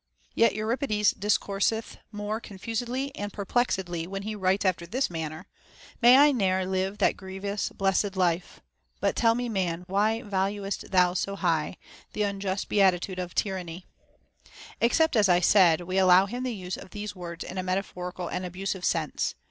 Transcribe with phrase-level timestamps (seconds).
[0.33, 0.33] ΙΓ.
[0.33, 0.55] Ο 66 HOW A YOUNG MAN OUGHT yet
[0.89, 5.45] Euripides discourseth more confusedly and perplexedly when he writes after this manner,—
[6.01, 8.61] May I ne'er live that grievous blessed life;—
[8.99, 11.77] But tell me, man, why valuest thou so high
[12.15, 13.85] Th' unjust beatitude of tyranny?
[14.35, 18.27] * except, as I said, we allow him the use of these words in a metaphorical
[18.27, 19.35] and abusive sense.